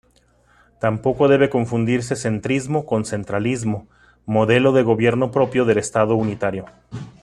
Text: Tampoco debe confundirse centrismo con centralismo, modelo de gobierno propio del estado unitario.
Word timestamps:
Tampoco 0.79 1.27
debe 1.27 1.51
confundirse 1.51 2.15
centrismo 2.15 2.87
con 2.87 3.05
centralismo, 3.05 3.87
modelo 4.25 4.71
de 4.71 4.81
gobierno 4.81 5.29
propio 5.29 5.63
del 5.63 5.77
estado 5.77 6.15
unitario. 6.15 6.65